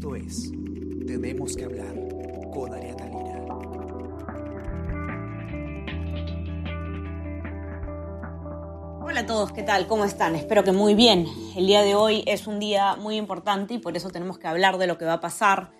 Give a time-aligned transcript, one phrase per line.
[0.00, 0.50] Esto es
[1.06, 1.94] Tenemos que hablar
[2.54, 3.44] con Ariana Lira.
[9.02, 9.86] Hola a todos, ¿qué tal?
[9.88, 10.36] ¿Cómo están?
[10.36, 11.26] Espero que muy bien.
[11.54, 14.78] El día de hoy es un día muy importante y por eso tenemos que hablar
[14.78, 15.70] de lo que va a pasar,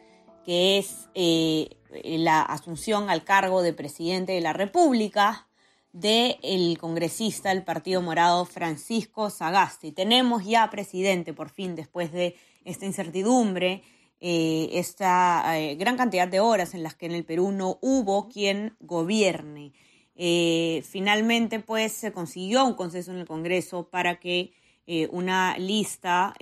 [0.44, 1.70] que es eh,
[2.04, 5.48] la asunción al cargo de presidente de la República
[5.94, 9.92] del congresista del Partido Morado Francisco Sagasti.
[9.92, 13.82] Tenemos ya presidente por fin después de esta incertidumbre,
[14.22, 18.28] eh, esta eh, gran cantidad de horas en las que en el Perú no hubo
[18.28, 19.72] quien gobierne.
[20.14, 24.52] Eh, finalmente, pues, se consiguió un consenso en el Congreso para que
[25.12, 26.34] una lista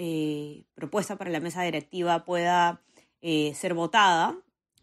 [0.74, 2.80] propuesta para la mesa directiva pueda
[3.20, 4.38] ser votada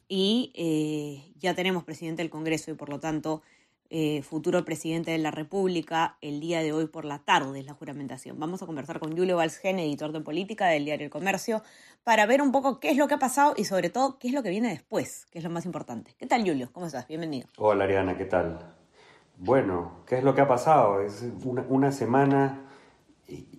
[0.07, 3.41] y ya tenemos presidente del Congreso y por lo tanto
[3.91, 7.73] eh, futuro presidente de la República, el día de hoy por la tarde es la
[7.73, 8.39] juramentación.
[8.39, 11.61] Vamos a conversar con Julio Valsgen, editor de política del diario El Comercio,
[12.03, 14.33] para ver un poco qué es lo que ha pasado y sobre todo qué es
[14.33, 16.15] lo que viene después, que es lo más importante.
[16.17, 16.69] ¿Qué tal, Julio?
[16.73, 17.07] ¿Cómo estás?
[17.07, 17.47] Bienvenido.
[17.57, 18.57] Hola, Ariana, ¿qué tal?
[19.37, 21.01] Bueno, ¿qué es lo que ha pasado?
[21.01, 22.63] Es una, semana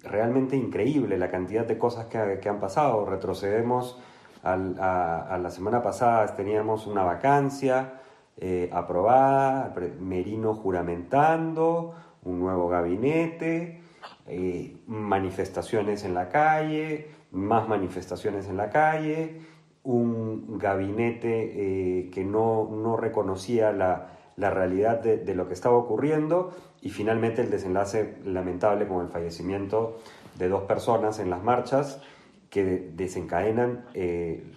[0.03, 3.07] realmente increíble la cantidad de cosas que, han pasado.
[3.07, 4.01] Retrocedemos
[4.43, 8.01] a la semana pasada, teníamos una vacancia
[8.39, 13.81] eh, aprobada, Merino juramentando, un nuevo gabinete,
[14.27, 19.41] eh, manifestaciones en la calle, más manifestaciones en la calle,
[19.85, 26.55] un gabinete eh, que no, no, reconocía la, la realidad de, lo que estaba ocurriendo
[26.83, 29.97] y finalmente el desenlace lamentable con el fallecimiento
[30.35, 32.03] de dos personas en las marchas
[32.51, 33.87] que desencadenan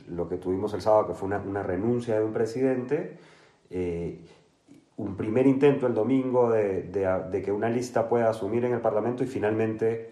[0.08, 3.18] lo que tuvimos el sábado, que fue una, una renuncia de un presidente
[3.70, 4.26] eh,
[4.98, 9.28] un primer intento el domingo de, que una lista pueda asumir en el Parlamento y
[9.28, 10.12] finalmente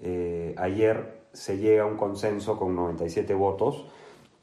[0.00, 3.84] eh, ayer se llega a un consenso con 97 votos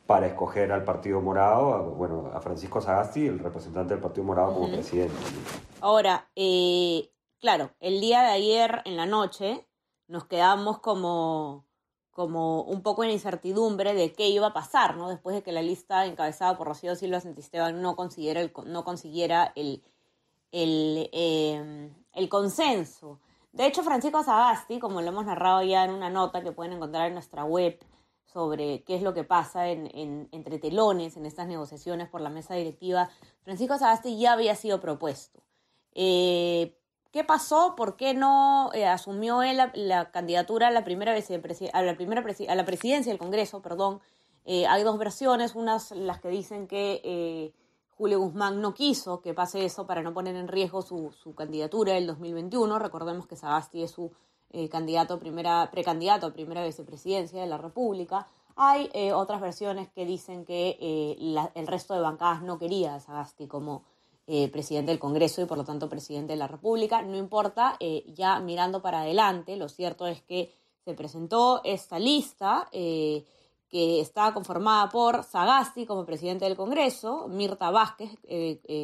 [0.06, 4.54] para escoger al Partido Morado, a, bueno, a Francisco Sagasti, el representante del Partido Morado,
[4.54, 5.16] como presidente.
[5.82, 7.10] Ahora, eh,
[7.40, 9.66] claro, el día de ayer en la noche
[10.08, 11.65] nos quedamos como
[12.16, 15.10] como un poco en incertidumbre de qué iba a pasar, ¿no?
[15.10, 19.52] Después de que la lista encabezada por Rocío Silva Santisteban no consiguiera el, no consiguiera
[19.58, 19.84] el,
[20.54, 23.20] el, em, el consenso.
[23.52, 27.08] De hecho, Francisco Sagasti, como lo hemos narrado ya en una nota que pueden encontrar
[27.08, 27.78] en nuestra web
[28.24, 32.30] sobre qué es lo que pasa en, en, entre telones en estas negociaciones por la
[32.30, 33.10] mesa directiva,
[33.44, 35.42] Francisco Sagasti ya había sido propuesto.
[35.92, 36.78] Eh,
[37.16, 37.76] ¿Qué pasó?
[37.78, 42.56] ¿Por qué no eh, asumió él la, candidatura a la primera, a la, primera a
[42.56, 43.62] la presidencia del Congreso?
[43.62, 44.02] Perdón.
[44.44, 47.54] Eh, hay dos versiones, unas las que dicen que eh,
[47.98, 51.94] Julio Guzmán no quiso que pase eso para no poner en riesgo su, su candidatura
[51.94, 52.80] del 2021.
[52.80, 54.12] Recordemos que Sagasti es su
[54.70, 58.28] candidato primera, precandidato a primera vicepresidencia de la República.
[58.58, 61.16] Hay otras versiones que dicen que
[61.56, 63.84] el resto de bancadas no quería a Sagasti como
[64.28, 67.04] eh, presidente del Congreso y por lo tanto presidente de la República.
[67.04, 70.52] No importa, eh, ya mirando para adelante, lo cierto es que
[70.84, 73.24] se presentó esta lista eh,
[73.70, 78.18] que está conformada por Sagasti como presidente del Congreso, Mirta Vázquez,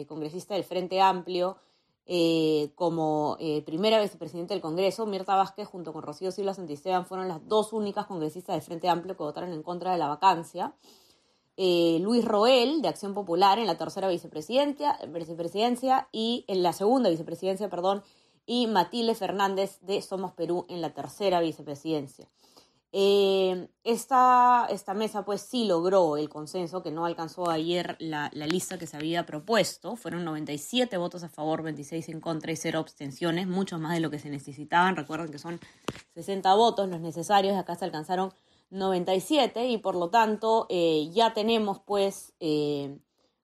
[0.08, 1.58] congresista del Frente Amplio,
[2.76, 5.06] como primera vicepresidenta del Congreso.
[5.06, 9.16] Mirta Vázquez junto con Rocío Silva Santisteban fueron las dos únicas congresistas del Frente Amplio
[9.16, 10.74] que votaron en contra de la vacancia.
[11.64, 17.12] Eh, Luis Roel, de Acción Popular, en la tercera vicepresidencia, vicepresidencia y en la segunda
[17.12, 18.02] vicepresidencia, perdón,
[18.48, 22.28] y Matilde Fernández de Somos Perú en la tercera vicepresidencia.
[22.92, 28.48] Eh, esta, esta, mesa pues sí logró el consenso que no alcanzó ayer la, la,
[28.48, 29.96] lista que se había propuesto.
[29.96, 34.10] Fueron 97 votos a favor, 26 en contra y 0 abstenciones, mucho más de lo
[34.10, 34.96] que se necesitaban.
[34.96, 35.60] Recuerden que son
[36.16, 38.34] 60 votos los necesarios, acá se alcanzaron
[38.72, 42.98] 97 y por lo tanto eh, ya tenemos pues eh,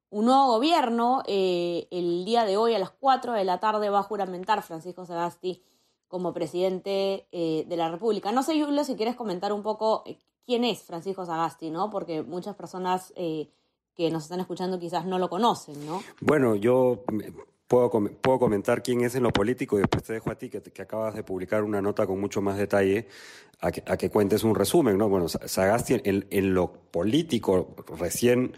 [0.09, 1.21] un nuevo gobierno.
[1.27, 5.05] Eh, el día de hoy a las 4 de la tarde va a juramentar Francisco
[5.05, 5.61] Sagasti
[6.07, 8.31] como presidente de la República.
[8.31, 10.05] No sé, Julio, si quieres comentar un poco
[10.45, 11.89] quién es Francisco Sagasti, ¿no?
[11.89, 16.01] Porque muchas personas que nos están escuchando quizás no lo conocen, ¿no?
[16.21, 17.03] Bueno, yo
[17.67, 20.61] Puedo, puedo, comentar quién es en lo político y después te dejo a ti que,
[20.61, 23.07] que acabas de publicar una nota con mucho más detalle
[23.59, 24.97] a que, a que cuentes un resumen.
[24.97, 25.09] ¿no?
[25.09, 28.53] Bueno, Sagasti en, lo político recién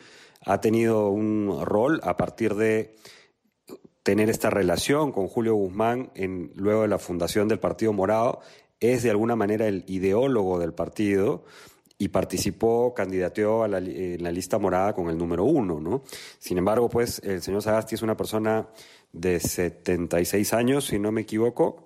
[0.45, 2.95] ha tenido un rol a partir de
[4.03, 8.41] tener esta relación con Julio Guzmán en, luego de la fundación del Partido Morado.
[8.79, 11.43] Es de alguna manera el ideólogo del partido
[12.01, 16.03] y participó, candidateó a la, en la lista morada con el número uno, ¿no?
[16.39, 18.69] Sin embargo, pues el señor Sagasti es una persona
[19.11, 21.85] de 76 años, si no me equivoco,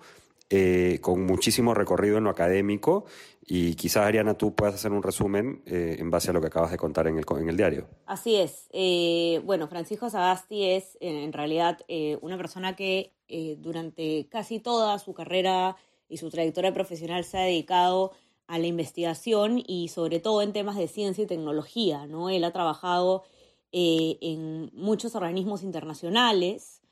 [0.56, 3.06] eh, con muchísimo recorrido en lo académico,
[3.46, 6.72] Y quizás, Ariana, tú puedas hacer un resumen eh, en base a lo que acabas
[6.72, 7.88] de contar en el, en el diario.
[8.06, 8.70] Así es.
[8.72, 11.80] Eh, bueno, Francisco Sagasti es en realidad
[12.22, 13.12] una persona que
[13.58, 15.76] durante casi toda su carrera
[16.08, 18.12] y su trayectoria profesional se ha dedicado
[18.48, 22.06] a la investigación y sobre todo en temas de ciencia y tecnología.
[22.06, 22.30] ¿no?
[22.30, 23.24] Él ha trabajado
[23.72, 26.83] en muchos organismos internacionales,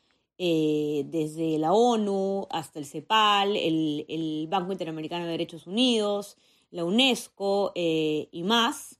[0.43, 6.35] eh, desde la ONU hasta el CEPAL, el, Banco Interamericano de Derechos Unidos,
[6.71, 8.99] la UNESCO eh, y más.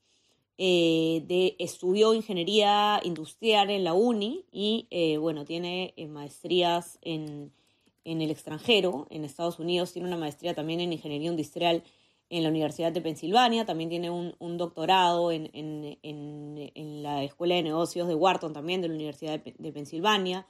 [0.60, 4.86] Eh, de, estudió ingeniería industrial en la UNI y
[5.18, 7.52] bueno, tiene maestrías en,
[8.06, 11.82] el extranjero, en Estados Unidos, tiene una maestría también en ingeniería industrial
[12.30, 15.98] en la Universidad de Pensilvania, también tiene un, doctorado en,
[17.02, 20.46] la Escuela de Negocios de Wharton, también de la Universidad de Pensilvania.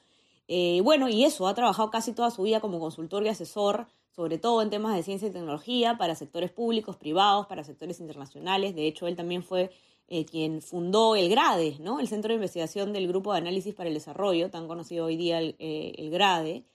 [0.53, 4.37] Eh, bueno, y eso, ha trabajado casi toda su vida como consultor y asesor, sobre
[4.37, 8.75] todo en temas de ciencia y tecnología, para sectores públicos, privados, para sectores internacionales.
[8.75, 9.71] De hecho, él también fue
[10.09, 12.01] eh, quien fundó el GRADE, ¿no?
[12.01, 15.39] el Centro de Investigación del Grupo de Análisis para el Desarrollo, tan conocido hoy día
[15.39, 16.65] el, eh, GRADE.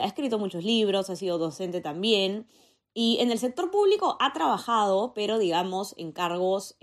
[0.00, 2.48] ha escrito muchos libros, ha sido docente también.
[2.92, 6.76] Y en el sector público ha trabajado, pero digamos, en cargos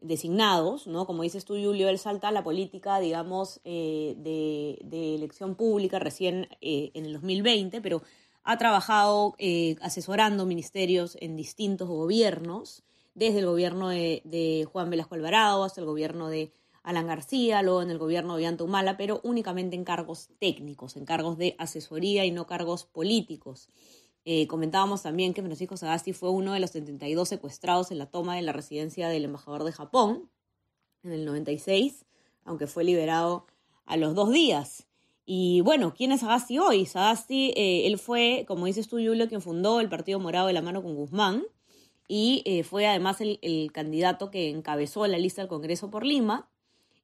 [0.00, 1.06] designados, ¿no?
[1.06, 6.48] Como dices tú, Julio, él salta a la política, digamos, eh, de, elección pública recién
[6.60, 8.02] eh, en el 2020, pero
[8.44, 12.82] ha trabajado eh, asesorando ministerios en distintos gobiernos,
[13.14, 16.52] desde el gobierno de, Juan Velasco Alvarado hasta el gobierno de
[16.84, 21.36] Alan García, luego en el gobierno de Humala, pero únicamente en cargos técnicos, en cargos
[21.36, 23.68] de asesoría y no cargos políticos.
[24.30, 28.36] Eh, comentábamos también que Francisco Sagasti fue uno de los 72 secuestrados en la toma
[28.36, 30.28] de la residencia del embajador de Japón
[31.02, 32.04] en el 96,
[32.44, 33.46] aunque fue liberado
[33.86, 34.86] a los dos días.
[35.24, 36.84] Y bueno, ¿quién es Sagasti hoy?
[36.84, 40.60] Sagasti, eh, él fue, como dices tú, Julio, quien fundó el Partido Morado de la
[40.60, 41.44] mano con Guzmán
[42.06, 46.50] y eh, fue además el, candidato que encabezó la lista del Congreso por Lima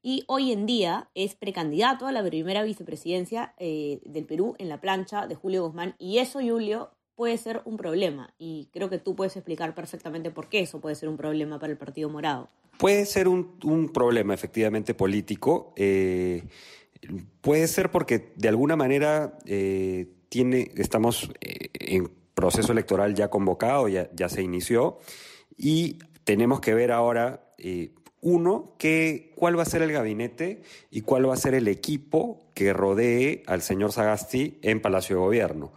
[0.02, 5.26] y hoy en día es precandidato a la primera vicepresidencia del Perú en la plancha
[5.26, 5.94] de Julio Guzmán.
[5.98, 10.48] Y eso, Julio, puede ser un problema y creo que tú puedes explicar perfectamente por
[10.48, 12.48] qué eso puede ser un problema para el Partido Morado.
[12.78, 16.42] Puede ser un, problema efectivamente político, eh,
[17.40, 23.88] puede ser porque de alguna manera eh, tiene, estamos eh, en proceso electoral ya convocado,
[23.88, 24.98] ya, ya se inició
[25.56, 27.54] y tenemos que ver ahora
[28.20, 32.40] uno, que, cuál va a ser el gabinete y cuál va a ser el equipo
[32.54, 35.72] que rodee al señor Sagasti en Palacio de Gobierno.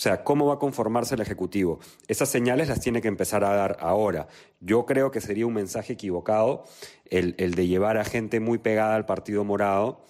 [0.00, 1.78] O sea, ¿cómo va a conformarse el Ejecutivo?
[2.08, 4.28] Esas señales las tiene que empezar a dar ahora.
[4.58, 6.64] Yo creo que sería un mensaje equivocado
[7.04, 10.00] el, de llevar a gente muy pegada al Partido Morado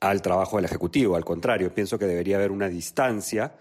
[0.00, 1.16] al trabajo del Ejecutivo.
[1.16, 3.54] Al contrario, pienso que debería haber una distancia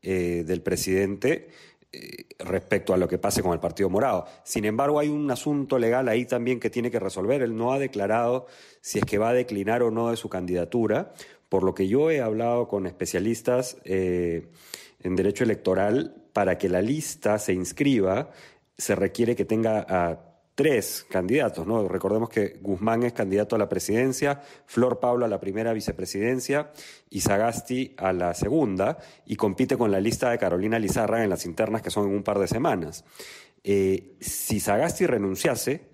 [0.00, 1.50] eh, del presidente
[1.92, 4.24] eh, respecto a lo que pase con el Partido Morado.
[4.42, 7.42] Sin embargo, hay un asunto legal ahí también que tiene que resolver.
[7.42, 8.46] Él no ha declarado
[8.80, 11.12] si es que va a declinar o no de su candidatura.
[11.50, 14.46] Por lo que yo he hablado con especialistas, eh,
[15.04, 18.30] en derecho electoral, para que la lista se inscriba,
[18.76, 21.86] se requiere que tenga a tres candidatos, ¿no?
[21.88, 26.70] Recordemos que Guzmán es candidato a la presidencia, Flor Pablo a la primera vicepresidencia
[27.10, 31.44] y Sagasti a la segunda, y compite con la lista de Carolina Lizarra en las
[31.44, 33.04] internas que son en un par de semanas.
[33.62, 35.90] Eh, si Sagasti renunciase,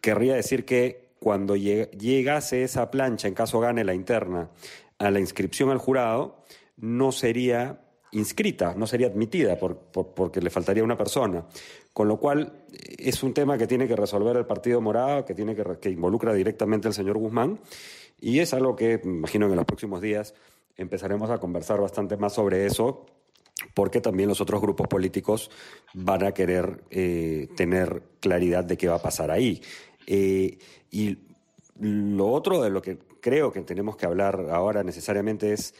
[0.00, 4.50] querría decir que cuando llegase esa plancha, en caso gane la interna,
[4.98, 6.44] a la inscripción al jurado,
[6.76, 7.80] no sería
[8.12, 11.44] inscrita, no sería admitida porque le faltaría una persona.
[11.92, 12.64] Con lo cual
[12.98, 16.88] es un tema que tiene que resolver el Partido Morado, que, tiene que, involucra directamente
[16.88, 17.60] al señor Guzmán,
[18.20, 20.34] y es algo que imagino que en los próximos días
[20.76, 23.06] empezaremos a conversar bastante más sobre eso,
[23.74, 25.50] porque también los otros grupos políticos
[25.94, 29.62] van a querer eh, tener claridad de qué va a pasar ahí.
[30.06, 30.58] Eh,
[30.90, 31.18] y
[31.78, 35.74] lo otro de lo que creo que tenemos que hablar ahora necesariamente es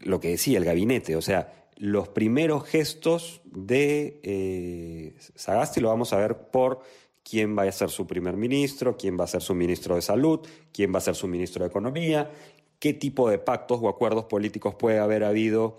[0.00, 6.12] lo que decía el gabinete, o sea, los primeros gestos de eh, Sagasti lo vamos
[6.12, 6.80] a ver por
[7.22, 10.40] quién va a ser su primer ministro, quién va a ser su ministro de salud,
[10.72, 12.30] quién va a ser su ministro de economía,
[12.78, 15.78] qué tipo de pactos o acuerdos políticos puede haber habido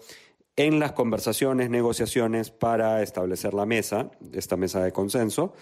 [0.56, 5.54] en las conversaciones, negociaciones para establecer la mesa, esta mesa de consenso.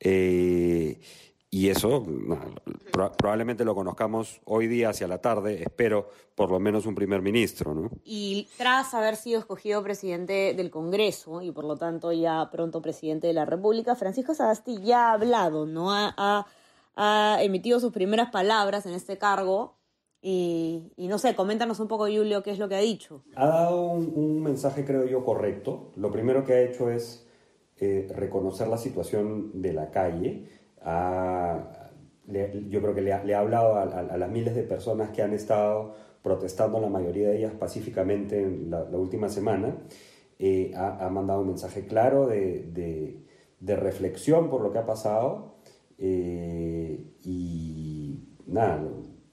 [0.00, 0.98] Eh,
[1.50, 2.04] y eso
[3.16, 7.74] probablemente lo conozcamos hoy día hacia la tarde, espero por lo menos un primer ministro.
[7.74, 7.90] ¿no?
[8.04, 13.28] Y tras haber sido escogido presidente del Congreso y por lo tanto ya pronto presidente
[13.28, 15.92] de la República, Francisco Sagasti ya ha hablado, ¿no?
[15.92, 16.46] Ha,
[16.96, 19.76] ha, emitido sus primeras palabras en este cargo.
[20.28, 23.22] Y, no sé, coméntanos un poco, Julio, qué es lo que ha dicho.
[23.36, 25.92] Ha dado un mensaje, creo yo, correcto.
[25.94, 27.28] Lo primero que ha hecho es
[27.78, 30.48] eh, reconocer la situación de la calle.
[30.86, 36.80] Yo creo que le ha, hablado a, las miles de personas que han estado protestando,
[36.80, 39.76] la mayoría de ellas pacíficamente en la, última semana.
[40.38, 43.24] Eh, ha, mandado un mensaje claro de,
[43.60, 45.56] reflexión por lo que ha pasado.
[45.98, 48.82] Eh, y nada,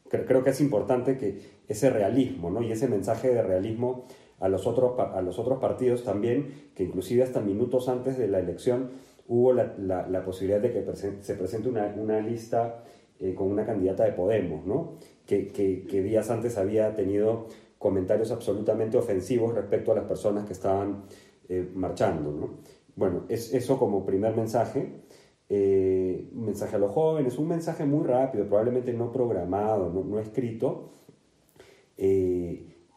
[0.10, 2.62] creo que es importante que ese realismo ¿no?
[2.62, 4.06] y ese mensaje de realismo
[4.40, 8.40] a los, otros, a los otros partidos también, que inclusive hasta minutos antes de la
[8.40, 8.92] elección
[9.28, 12.84] hubo la, la, posibilidad de que se presente una, una lista
[13.20, 14.98] eh, con una candidata de Podemos, ¿no?
[15.26, 21.04] que, que, días antes había tenido comentarios absolutamente ofensivos respecto a las personas que estaban
[21.48, 22.32] eh, marchando.
[22.32, 22.50] ¿no?
[22.96, 25.04] Bueno, es eso como primer mensaje.
[25.48, 30.20] Eh, un mensaje a los jóvenes, un mensaje muy rápido, probablemente no programado, no, no
[30.20, 30.92] escrito,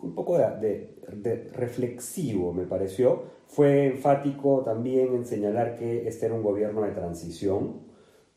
[0.06, 3.24] un poco de, reflexivo, me pareció.
[3.46, 7.80] Fue enfático también en señalar que este era un gobierno de transición,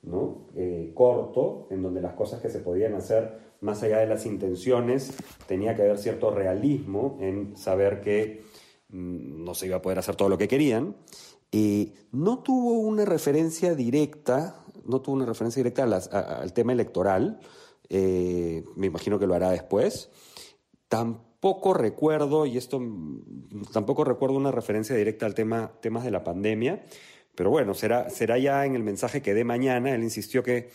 [0.01, 0.47] ¿no?
[0.55, 5.13] Eh, corto, en donde las cosas que se podían hacer más allá de las intenciones,
[5.47, 8.43] tenía que haber cierto realismo en saber que
[8.89, 10.95] mm, no se iba a poder hacer todo lo que querían.
[11.51, 17.39] y no tuvo una referencia directa, no tuvo una referencia directa al tema electoral,
[17.89, 20.09] eh, me imagino que lo hará después.
[20.87, 26.11] Tampoco poco recuerdo, y esto mm, tampoco recuerdo una referencia directa al tema temas de
[26.11, 26.83] la pandemia,
[27.35, 29.95] pero bueno, será, será ya en el mensaje que dé mañana.
[29.95, 30.69] Él insistió que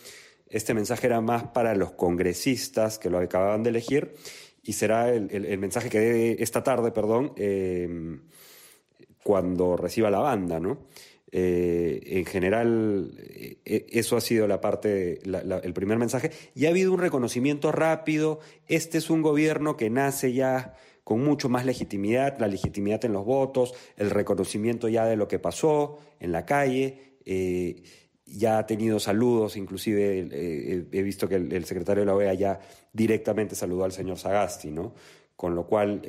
[0.49, 4.15] este mensaje era más para los congresistas que lo acababan de elegir
[4.63, 8.17] y será el, mensaje que dé esta tarde, perdón, eh,
[9.23, 10.87] cuando reciba la banda, ¿no?
[11.31, 13.11] Eh, en general,
[13.65, 16.31] eh, eso ha sido la parte, el primer mensaje.
[16.53, 18.39] Y ha habido un reconocimiento rápido.
[18.67, 23.25] Este es un gobierno que nace ya con mucho más legitimidad, la legitimidad en los
[23.25, 27.17] votos, el reconocimiento ya de lo que pasó en la calle.
[27.25, 27.83] Eh,
[28.25, 32.59] ya ha tenido saludos, inclusive he visto que el, secretario de la OEA ya
[32.91, 34.95] directamente saludó al señor Sagasti, ¿no?
[35.35, 36.01] Con lo cual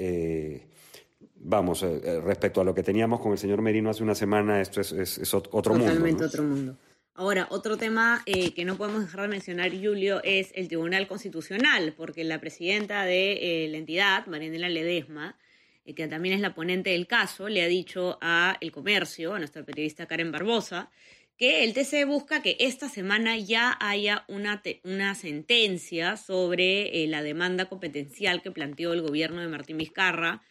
[1.46, 4.60] vamos, eh, eh, respecto a lo que teníamos con el señor Merino hace una semana,
[4.60, 5.86] esto es, otro mundo.
[5.86, 6.76] Totalmente otro mundo.
[7.14, 11.94] Ahora, otro tema eh, que no podemos dejar de mencionar, Julio, es el Tribunal Constitucional,
[11.96, 15.38] porque la presidenta de la entidad, Marianela Ledesma,
[15.86, 19.64] que también es la ponente del caso, le ha dicho a El Comercio, a nuestra
[19.64, 20.90] periodista Karen Barbosa,
[21.38, 27.66] que el TC busca que esta semana ya haya una, una sentencia sobre la demanda
[27.66, 30.42] competencial que planteó el gobierno de Martín Vizcarra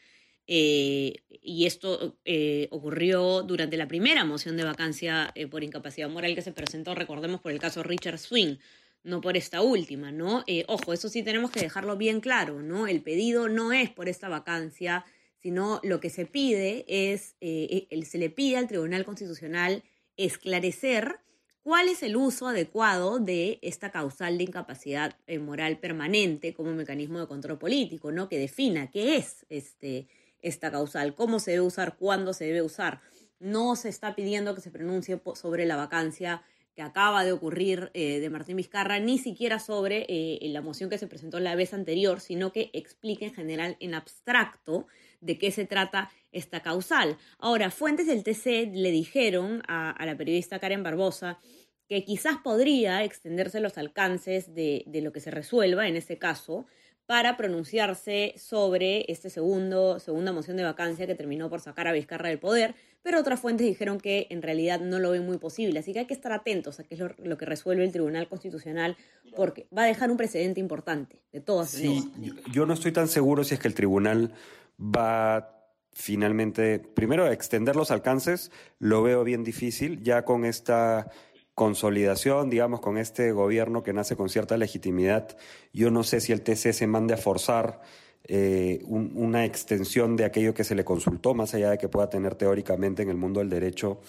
[0.48, 6.36] eh, y esto eh, ocurrió durante la primera moción de vacancia eh, por incapacidad moral
[6.36, 8.58] que se presentó, recordemos, por el caso Richard Swing,
[9.04, 10.44] no por esta última, ¿no?
[10.68, 12.88] ojo, eso sí tenemos que dejarlo bien claro, ¿no?
[12.88, 15.06] El pedido no es por esta vacancia,
[15.38, 19.84] sino lo que se pide es, se le pide al Tribunal Constitucional
[20.18, 21.20] esclarecer
[21.62, 27.28] cuál es el uso adecuado de esta causal de incapacidad moral permanente como mecanismo de
[27.28, 28.28] control político, ¿no?
[28.28, 30.08] Que defina qué es este
[30.46, 33.02] esta causal, cómo se debe usar, cuándo se debe usar.
[33.40, 36.44] No se está pidiendo que se pronuncie sobre la vacancia
[36.76, 40.98] que acaba de ocurrir eh, de Martín Vizcarra, ni siquiera sobre eh, la moción que
[40.98, 44.88] se presentó la vez anterior, sino que explique en general, en abstracto,
[45.22, 47.18] de qué se trata esta causal.
[47.40, 51.40] Ahora, fuentes del TC le dijeron a, la periodista Karen Barbosa
[51.88, 56.66] que quizás podría extenderse los alcances de, de lo que se resuelva en ese caso
[57.06, 62.30] para pronunciarse sobre este segundo, segunda moción de vacancia que terminó por sacar a Vizcarra
[62.30, 65.94] del poder, pero otras fuentes dijeron que en realidad no lo ven muy posible, así
[65.94, 68.98] que hay que estar atentos a qué es lo, que resuelve el Tribunal Constitucional,
[69.36, 72.12] porque va a dejar un precedente importante de todas sí,
[72.52, 74.34] Yo no estoy tan seguro si es que el Tribunal
[74.80, 75.52] va
[75.94, 81.10] finalmente, primero, a extender los alcances, lo veo bien difícil, ya con esta
[81.56, 85.38] consolidación, digamos, con este gobierno que nace con cierta legitimidad,
[85.74, 87.82] yo no sé si el TC se mande a forzar
[88.28, 92.36] eh, una extensión de aquello que se le consultó, más allá de que pueda tener
[92.36, 94.02] teóricamente en el mundo del derecho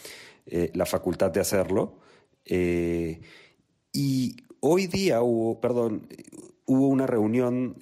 [0.46, 1.98] eh, la facultad de hacerlo.
[2.44, 3.20] Eh,
[3.92, 6.08] y hoy día hubo, perdón,
[6.64, 7.76] hubo una reunión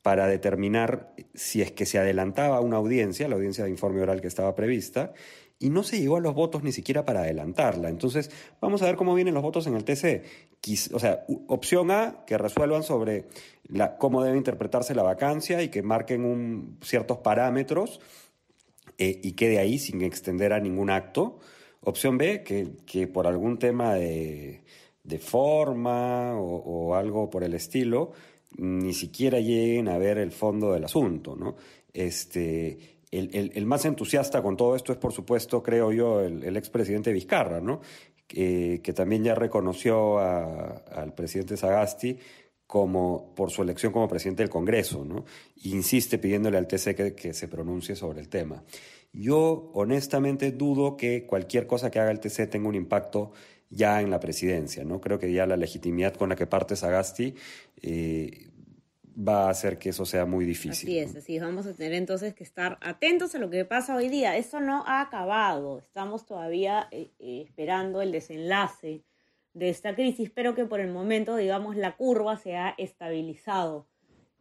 [0.00, 4.28] para determinar si es que se adelantaba una audiencia, la audiencia de informe oral que
[4.28, 5.12] estaba prevista,
[5.58, 7.88] y no se llegó a los votos ni siquiera para adelantarla.
[7.88, 10.22] Entonces, vamos a ver cómo vienen los votos en el TC.
[10.92, 13.26] O sea, opción A, que resuelvan sobre
[13.64, 18.00] la, cómo debe interpretarse la vacancia y que marquen un, ciertos parámetros
[18.98, 21.38] eh, y quede ahí sin extender a ningún acto.
[21.80, 24.62] Opción B, que, que por algún tema de,
[25.04, 28.12] de forma o, o, algo por el estilo,
[28.58, 31.56] ni siquiera lleguen a ver el fondo del asunto, ¿no?
[31.92, 37.60] Este, el, más entusiasta con todo esto es, por supuesto, creo yo, el, expresidente Vizcarra,
[37.60, 37.80] ¿no?
[38.26, 42.18] que también ya reconoció al presidente Sagasti
[42.66, 45.24] como por su elección como presidente del Congreso, ¿no?
[45.62, 48.64] Insiste pidiéndole al TC que, se pronuncie sobre el tema.
[49.12, 53.32] Yo honestamente dudo que cualquier cosa que haga el TC tenga un impacto
[53.70, 55.00] ya en la presidencia, ¿no?
[55.00, 57.34] Creo que ya la legitimidad con la que parte Sagasti
[57.82, 58.48] eh,
[59.16, 60.88] va a hacer que eso sea muy difícil.
[60.88, 64.08] Así es, así vamos a tener entonces que estar atentos a lo que pasa hoy
[64.08, 64.36] día.
[64.36, 69.04] Esto no ha acabado, estamos todavía eh, eh, esperando el desenlace
[69.54, 73.86] de esta crisis, pero que por el momento, digamos, la curva se ha estabilizado.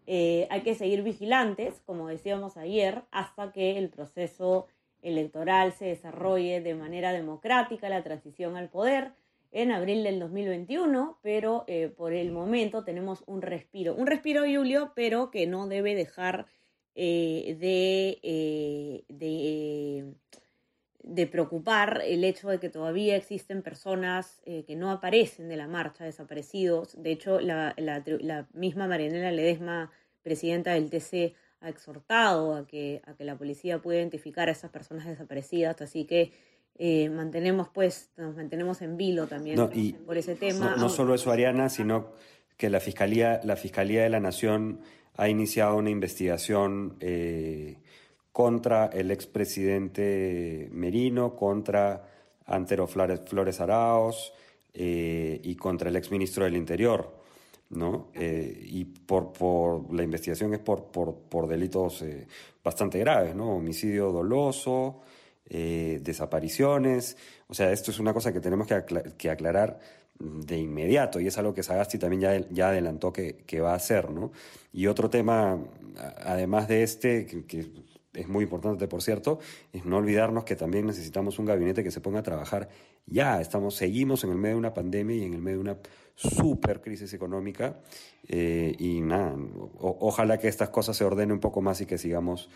[0.08, 4.68] Eh, hay que seguir vigilantes, como decíamos ayer, hasta que el proceso
[5.02, 9.14] electoral se desarrolle de manera democrática, la transición al poder
[9.52, 13.96] en abril del 2021, pero eh, por el momento tenemos un respiro.
[13.96, 16.48] Un respiro, Julio, pero que no debe dejar
[16.96, 20.16] eh, de, de
[21.06, 25.68] de preocupar el hecho de que todavía existen personas eh, que no aparecen de la
[25.68, 27.02] marcha, desaparecidos.
[27.02, 27.76] De hecho, la,
[28.54, 29.92] misma Marianela Ledesma,
[30.24, 34.72] presidenta del TC, ha exhortado a que, a que la policía pueda identificar a esas
[34.72, 36.32] personas desaparecidas, así que
[36.78, 39.58] eh, mantenemos pues, nos mantenemos en vilo también
[40.06, 40.76] por ese tema.
[40.78, 42.12] No, solo eso, Ariana, sino
[42.58, 44.82] que la Fiscalía, la Fiscalía de la Nación
[45.18, 47.78] ha iniciado una investigación eh,
[48.32, 52.10] contra el expresidente Merino, contra
[52.46, 54.34] Antero Flores, Flores Araos
[54.74, 57.24] eh, y contra el exministro del Interior.
[57.70, 58.10] ¿no?
[58.14, 62.04] Eh, y por, por, la investigación es por, por, por delitos
[62.64, 63.56] bastante graves, ¿no?
[63.56, 65.02] Homicidio doloso,
[65.50, 67.18] desapariciones.
[67.48, 69.80] O sea, esto es una cosa que tenemos que, aclarar
[70.18, 74.10] de inmediato y es algo que Sagasti también ya, adelantó que, que, va a hacer,
[74.10, 74.32] ¿no?
[74.74, 75.60] Y otro tema,
[76.24, 77.70] además de este, que
[78.16, 79.40] es muy importante, por cierto,
[79.74, 82.70] es no olvidarnos que también necesitamos un gabinete que se ponga a trabajar
[83.06, 83.42] ya.
[83.42, 85.78] Estamos, seguimos en el medio de una pandemia y en el medio de una
[86.16, 87.80] super crisis económica.
[88.28, 89.36] Eh, y nada,
[89.80, 92.50] ojalá que estas cosas se ordenen un poco más y que sigamos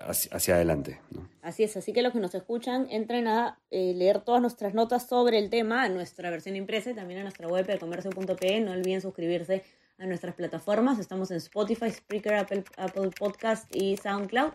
[0.00, 1.00] hacia, adelante.
[1.42, 5.06] Así es, así que los que nos escuchan, entren a eh, leer todas nuestras notas
[5.06, 8.60] sobre el tema en nuestra versión impresa y también en nuestra web de comercio.pe.
[8.60, 9.62] No olviden suscribirse
[9.98, 10.98] a nuestras plataformas.
[10.98, 14.52] Estamos en Spotify, Spreaker, Apple, Apple Podcast y SoundCloud.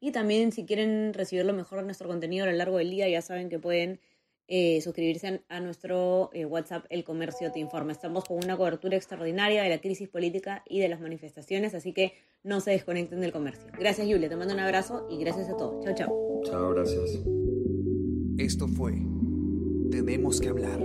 [0.00, 3.08] Y también si quieren recibir lo mejor de nuestro contenido a lo largo del día,
[3.08, 4.00] ya saben que pueden
[4.48, 7.92] eh, suscribirse a nuestro eh, WhatsApp El Comercio Te Informa.
[7.92, 12.14] Estamos con una cobertura extraordinaria de la crisis política y de las manifestaciones, así que
[12.42, 13.66] no se desconecten del comercio.
[13.78, 14.28] Gracias, Julia.
[14.28, 15.84] Te mando un abrazo y gracias a todos.
[15.84, 16.42] Chao, chao.
[16.44, 17.20] Chao, gracias.
[18.38, 18.94] Esto fue
[19.90, 20.80] Tenemos que hablar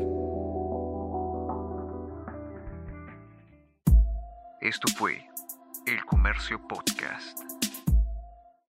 [4.68, 5.26] Esto fue
[5.86, 7.57] El Comercio Podcast.